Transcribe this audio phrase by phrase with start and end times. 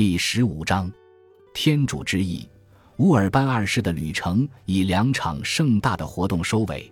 [0.00, 0.90] 第十五章，
[1.52, 2.48] 天主之意。
[2.96, 6.90] 乌尔班二世的旅程以两场盛大的活动收尾。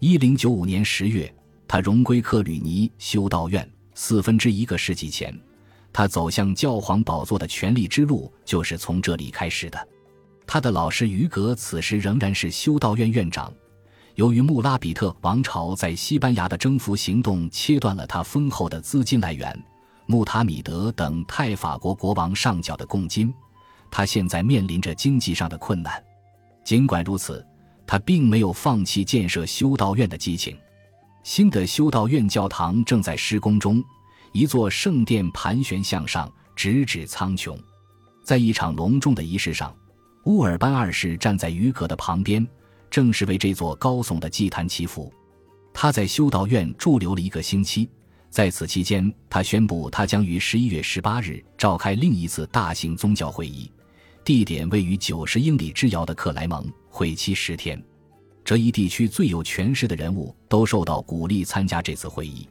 [0.00, 1.32] 一零九五年十月，
[1.68, 3.70] 他荣归克吕尼修道院。
[3.94, 5.32] 四分之一个世纪前，
[5.92, 9.88] 他走向教皇宝座的权力之路就是从这里开始的。
[10.44, 13.54] 他的老师于格此时仍然是修道院院长。
[14.16, 19.56] 由于穆拉比特王朝在西班牙的征服行动切断了他丰厚的资金来源。
[20.10, 23.32] 穆塔米德等泰法国国王上缴的贡金，
[23.92, 26.02] 他现在面临着经济上的困难。
[26.64, 27.46] 尽管如此，
[27.86, 30.58] 他并没有放弃建设修道院的激情。
[31.22, 33.80] 新的修道院教堂正在施工中，
[34.32, 37.56] 一座圣殿盘旋向上，直指苍穹。
[38.24, 39.72] 在一场隆重的仪式上，
[40.24, 42.44] 乌尔班二世站在鱼格的旁边，
[42.90, 45.12] 正是为这座高耸的祭坛祈福。
[45.72, 47.88] 他在修道院驻留了一个星期。
[48.30, 53.70] 在此期间，他宣布他将于十一月十八日召开另一次大型宗教会议，
[54.24, 57.82] 地点位于九十英里之遥的克莱蒙，会期十天。
[58.44, 62.48] 这一地区最有权势的人物都受到鼓励参加这次会议，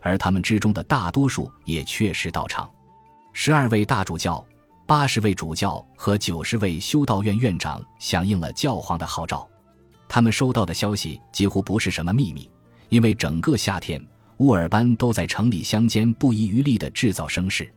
[0.00, 2.68] 而他们之中的大多数也确实到场。
[3.34, 4.44] 十二位大主教、
[4.86, 9.46] 八十位主教和九十位修道院院长响应了教皇的号召。
[10.08, 12.50] 他们收到的消息几乎不是什么秘密，
[12.88, 14.02] 因为整个夏天。
[14.38, 17.68] 乌尔班都在城里乡间不遗余力地制造声势。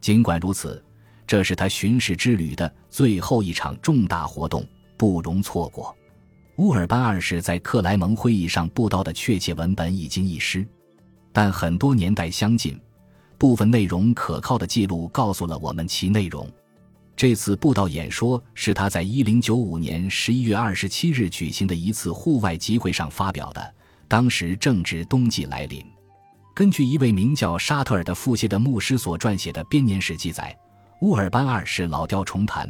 [0.00, 0.82] 尽管如此，
[1.26, 5.94] 这是他巡视之旅的最后一场重大活动，不容错过。
[6.56, 10.66] 乌尔班二世在克莱蒙会议上布道的确切文本已经遗失，
[11.32, 12.80] 但很多年代相近、
[13.36, 16.50] 部分内容可靠的记录告诉了我们其内容。
[17.14, 23.74] 这次布道演说是他在1095年11月27日举行的一次户外集会上发表的，
[24.08, 25.84] 当时正值冬季来临。
[26.58, 30.52] 根据一位名叫沙特尔的腹泻的牧师所撰写的编年史记载，
[31.02, 32.68] 乌尔班二世老调重弹，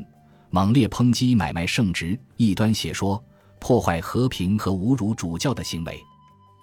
[0.51, 3.25] 猛烈抨击买卖圣职、异端邪说、
[3.59, 5.99] 破坏和平和侮辱主教的行为。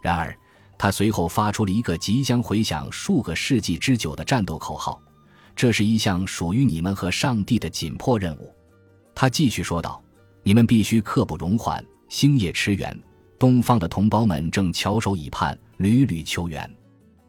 [0.04, 0.38] 然而，
[0.78, 5.02] 他随后发出了一个即将回响数个世纪之久的战斗口号
[5.56, 8.54] ：“这是一项属于你们和上帝的紧迫任务。”
[9.16, 10.00] 他继续说道
[10.46, 12.96] ：“你们必须刻不容缓，星夜驰援。
[13.40, 16.72] 东方的同胞们正翘首以盼，屡屡求援。”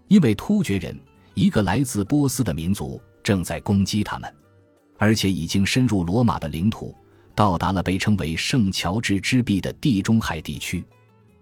[0.08, 0.98] 因为突厥人，
[1.34, 4.32] 一个来自波斯的民族，正在攻击他们，
[4.98, 6.94] 而且已经深入罗马的领土，
[7.34, 10.84] 到达了被称为圣乔治之壁的地中海地区。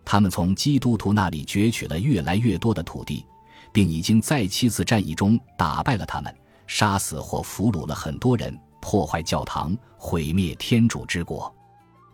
[0.04, 3.24] 他们从基督徒那里攫取了越来越多的土地，
[3.72, 6.34] 并已经在七次战役中打败了他们，
[6.66, 11.54] 杀死或俘虏了很多人，破坏教堂，毁灭天主之国。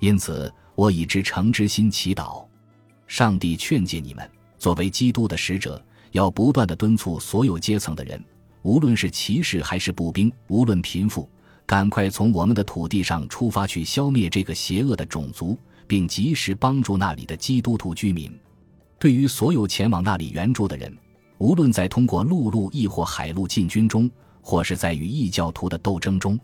[0.00, 2.44] 因此，我以至诚之心祈祷，
[3.06, 4.28] 上帝劝诫你们，
[4.58, 5.80] 作为基督的使者。
[6.12, 8.22] 要不断的敦促所有阶层的人，
[8.62, 11.28] 无论是骑士还是步兵，无论贫富，
[11.66, 15.56] 赶快从我们的土地上出发去消灭这个邪恶的种族，
[15.86, 18.30] 并及时帮助那里的基督徒居民。
[18.98, 20.94] 对于所有前往那里援助的人，
[21.38, 24.10] 无论在通过陆路亦或海路进军中，
[24.42, 26.38] 或是在与异教徒的斗争中，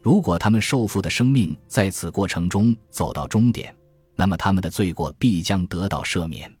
[0.00, 3.74] 如果他们受缚的生命在此过程中走到终点，
[4.14, 6.57] 那么他们的罪过必将得到赦免。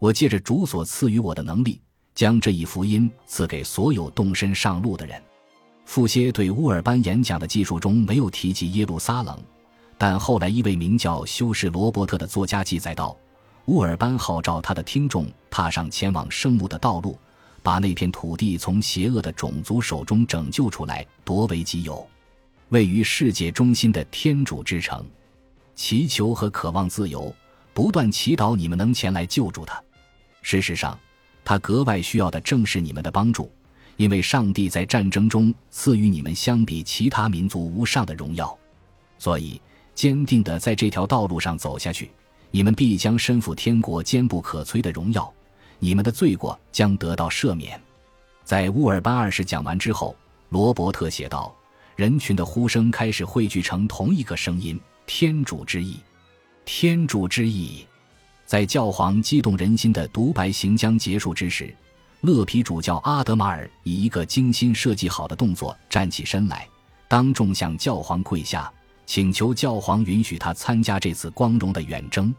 [0.00, 1.78] 我借着主所赐予我的能力，
[2.14, 5.22] 将这一福音赐给所有动身上路的人。
[5.84, 9.38] 傅歇对乌尔班演讲的记述中没有提及耶路撒冷，
[9.98, 13.14] 但后来一位名叫修士罗伯特的作家记载道：
[13.66, 17.18] 乌尔班号召他的听众踏上前往圣墓的道路，
[17.62, 22.08] 把那片土地从邪恶的种族手中拯救出来，夺为己有。
[22.70, 25.04] 位于世界中心的天主之城，
[25.74, 27.30] 祈求和渴望自由，
[27.74, 29.82] 不断祈祷你们能前来救助他。
[30.42, 30.98] 事实上，
[31.44, 33.50] 他格外需要的正是你们的帮助，
[33.96, 38.56] 因为上帝在战争中赐予你们相比其他民族无上的荣耀，
[39.18, 39.60] 所以
[39.94, 42.10] 坚定地在这条道路上走下去，
[42.50, 45.32] 你们必将身负天国坚不可摧的荣耀，
[45.78, 47.80] 你们的罪过将得到赦免。
[48.42, 50.16] 在乌尔班二世讲完之后，
[50.48, 51.54] 罗伯特写道
[51.94, 55.98] ：“人群的呼声开始汇聚成同一个声音，天主之意，
[56.64, 57.86] 天主之意。”
[58.50, 61.72] 在教皇激动人心的独白行将结束之时，
[62.22, 66.66] 勒皮主教阿德马尔以一个精心设计好的动作站起身来，
[67.06, 68.68] 当众向教皇跪下，
[69.06, 72.34] 请求教皇允许他参加这次光荣的远征。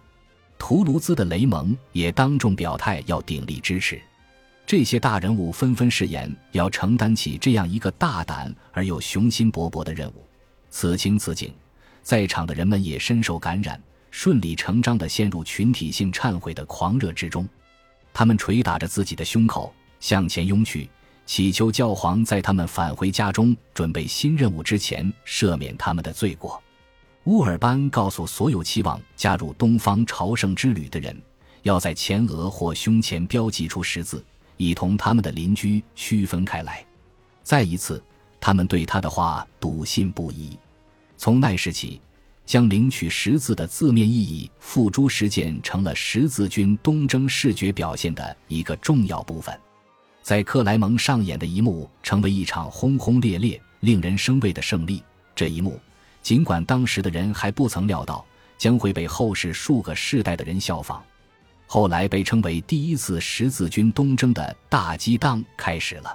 [0.60, 3.98] 图卢兹的雷蒙也当众表态要鼎力支持。
[4.66, 10.28] 这些大人物纷纷誓言要承担起这样一个大胆而又雄心勃勃的任务。
[10.70, 11.54] 此情此景，
[12.04, 13.82] 在场的人们也深受感染。
[14.12, 17.48] 顺理成章地陷入群体性忏悔的狂热之中，
[18.14, 20.88] 他们捶打着自己的胸口向前拥去，
[21.26, 26.62] 祈求教皇在他们返回家中准备新任务之前赦免他们的罪过。
[27.24, 31.20] 乌尔班告诉所有期望加入东方朝圣之旅的人，
[31.62, 34.24] 要在前额或胸前标记出十字，
[34.58, 36.86] 以同他们的邻居区分开来。
[37.44, 38.04] 再一次，
[38.40, 40.58] 他们对他的话笃信不疑。
[41.16, 42.02] 从那时起，
[42.52, 49.58] 将领取十字的字面意义付诸实践，成了十字军东征视觉表现的一个重要部分。
[50.22, 55.02] 在克莱蒙上演的一幕，成为一场轰轰烈烈、令人生畏的胜利。
[55.34, 55.80] 这一幕。
[56.22, 58.26] 尽管当时的人还不曾料到
[58.58, 61.02] 将会被后世数个世代的人效仿，
[61.68, 66.14] 后来被称为第一次十字军东征的大激荡开始了。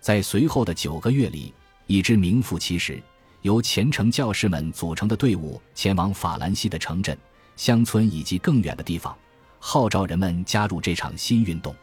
[0.00, 1.52] 在随后的九个月里，
[1.88, 3.02] 一支名副其实、
[3.44, 7.14] 由虔诚教士们组成的队伍前往法兰西的城镇、
[7.56, 9.14] 乡村以及更远的地方，
[9.58, 11.76] 号召人们加入这场新运动。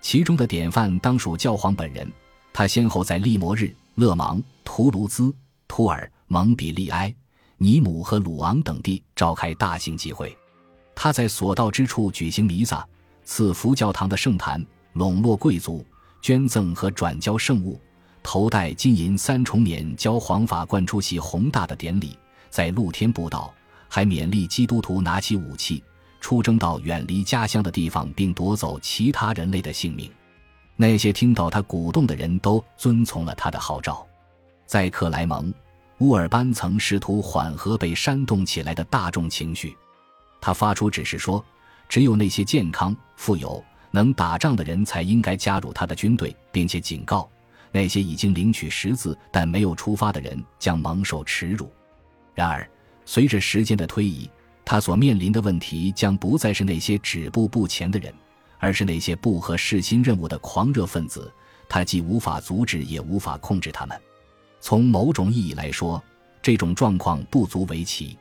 [0.00, 2.10] 其中的典范当属教皇本人，
[2.52, 5.32] 他先后在利摩日、勒芒、图卢兹。
[5.68, 7.14] 图尔、蒙彼利埃、
[7.56, 10.36] 尼姆和鲁昂等地召开大型集会，
[10.92, 12.84] 他在所到之处举行弥撒、
[13.22, 14.64] 赐福教堂的圣坛、
[14.94, 15.86] 笼络贵族、
[16.20, 17.80] 捐赠和转交圣物、
[18.26, 22.18] 头戴金银三重冕教皇法官出席宏大的典礼，
[22.50, 23.54] 在露天布道，
[23.88, 25.80] 还勉励基督徒拿起武器
[26.20, 30.10] 出征到远离家乡的地方，并夺走其他人类的性命。
[30.74, 34.04] 那些听到他鼓动的人都遵从了他的号召。
[34.66, 35.54] 在克莱蒙，
[35.98, 39.76] 乌尔班曾试图缓和被煽动起来的大众情绪。
[40.40, 41.42] 他发出指示说，
[41.88, 47.30] 只有那些健康、富有、能打仗的人才应该加入他的军队，并且警告
[47.76, 51.70] 那些已经领取十字但没有出发的人将蒙受耻辱。
[52.34, 52.66] 然而，
[53.04, 54.30] 随着时间的推移，
[54.64, 58.10] 他所面临的问题将不再是那些止步不前的人，
[58.58, 61.30] 而是那些不合世新任务的狂热分子。
[61.68, 64.00] 他既无法阻止，也无法控制他们。
[64.58, 66.02] 从某种意义来说，
[66.40, 68.16] 这种状况不足为奇。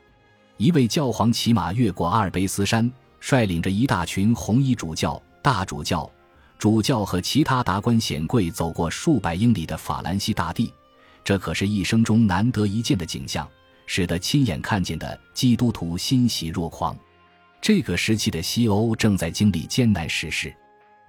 [0.58, 2.92] 一位教皇骑马越过阿尔卑斯山，
[3.22, 6.10] 率领着一大群红衣主教、大主教、
[6.58, 10.74] 主教和其他达官显贵走过数百英里的法兰西大地，
[11.24, 13.48] 这可是一生中难得一见的景象，
[13.86, 16.98] 使得亲眼看见的基督徒欣喜若狂。
[17.62, 20.56] 这个时期的西欧正在经历艰难时事，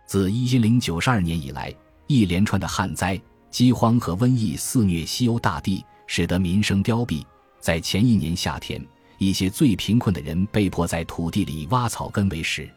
[0.07, 1.75] 自一零九二年以来，
[2.07, 3.21] 一连串的旱灾。
[3.49, 7.25] 饥荒和瘟疫肆虐西欧大地，使得民生凋敝。
[7.59, 8.85] 在前一年夏天，
[9.17, 12.69] 一些最贫困的人被迫在土地里挖草根为食。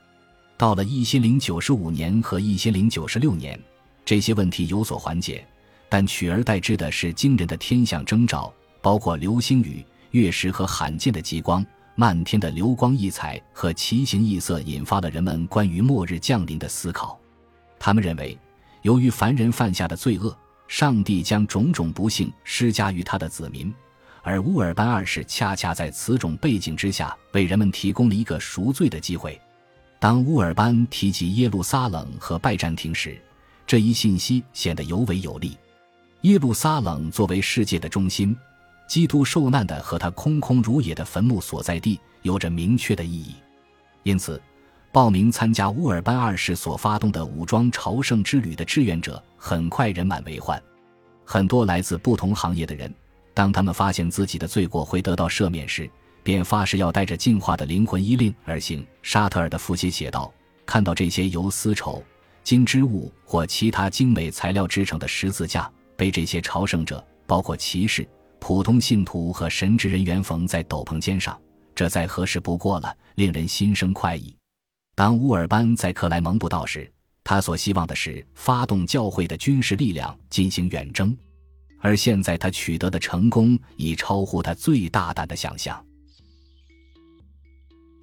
[0.60, 3.58] 到了一千零九十五年和一千零九十六年，
[4.04, 5.48] 这些问题有所缓解，
[5.88, 11.66] 但取而代之的是惊人的天象征兆，包括流星雨、月食和罕见的极光、
[11.96, 17.18] 漫天的流光溢彩和奇形异色，引发了人们关于末日降临的思考。
[17.80, 18.38] 他们认为，
[18.82, 20.38] 由于凡人犯下的罪恶。
[20.68, 23.74] 上帝将种种不幸施加于他的子民，
[24.22, 29.40] 而乌尔班二世恰恰在此种背景之下为人们提供了一个赎罪的机会。
[30.00, 33.22] 当乌尔班提及耶路撒冷和拜占庭时，
[33.68, 35.58] 这一信息显得尤为有力。
[36.22, 38.36] 耶路撒冷作为世界的中心，
[38.88, 43.36] 基督受难的和他空空如也的坟墓所在地有着明确的意义，
[44.04, 44.42] 因此。
[44.92, 50.60] 报名参加乌尔班二世所发动的武装朝圣之旅的志愿者很快人满为患。
[51.24, 52.92] 很多来自不同行业的人，
[53.36, 55.88] 当他们发现自己的罪过会得到赦免时，
[56.30, 58.86] 便发誓要带着进化的灵魂依令而行。
[59.02, 60.32] 沙特尔的父亲写道
[60.64, 62.04] ：“看到这些由丝绸、
[62.44, 65.68] 金织物或其他精美材料制成的十字架，
[65.98, 68.08] 被这些朝圣者，包括骑士、
[68.38, 71.36] 普通信徒和神职人员缝在斗篷肩上，
[71.74, 74.36] 这再合适不过了，令人心生快意。”
[74.94, 76.88] 当乌尔班在克莱蒙布道时，
[77.24, 81.18] 他所希望的是发动教会的军事力量进行远征，
[81.80, 85.84] 而现在他取得的成功已超乎他最大胆的想象。